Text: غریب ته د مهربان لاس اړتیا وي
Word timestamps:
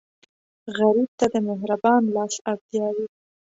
غریب 0.77 1.09
ته 1.19 1.25
د 1.33 1.35
مهربان 1.49 2.01
لاس 2.15 2.35
اړتیا 2.51 2.87
وي 2.95 3.07